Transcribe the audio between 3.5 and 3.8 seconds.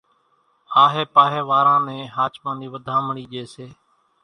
سي